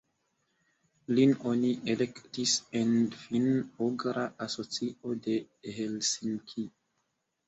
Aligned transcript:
Lin 1.17 1.33
oni 1.49 1.73
elektis 1.93 2.53
en 2.79 2.93
Finn-ugra 3.17 4.23
Asocio 4.47 5.13
de 5.27 5.37
Helsinki. 5.77 6.65